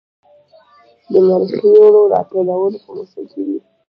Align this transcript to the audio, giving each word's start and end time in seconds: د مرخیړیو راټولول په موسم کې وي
د 1.11 1.13
مرخیړیو 1.27 2.09
راټولول 2.13 2.73
په 2.83 2.89
موسم 2.97 3.23
کې 3.31 3.41
وي 3.45 3.57